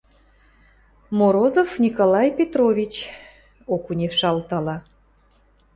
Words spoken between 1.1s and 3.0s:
–Морозов Николай Петрович,–